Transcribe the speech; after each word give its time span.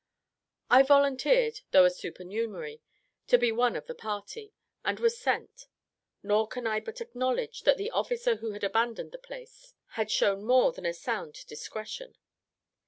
I 0.71 0.81
volunteered, 0.81 1.59
though 1.69 1.85
a 1.85 1.91
supernumerary, 1.91 2.81
to 3.27 3.37
be 3.37 3.51
one 3.51 3.75
of 3.75 3.85
the 3.85 3.93
party, 3.93 4.51
and 4.83 4.99
was 4.99 5.21
sent: 5.21 5.67
nor 6.23 6.47
can 6.47 6.65
I 6.65 6.79
but 6.79 7.01
acknowledge 7.01 7.61
that 7.65 7.77
the 7.77 7.91
officer 7.91 8.37
who 8.37 8.53
had 8.53 8.63
abandoned 8.63 9.11
the 9.11 9.19
place 9.19 9.75
had 9.89 10.09
shown 10.09 10.43
more 10.43 10.71
than 10.71 10.87
a 10.87 10.93
sound 10.95 11.45
discretion. 11.45 12.15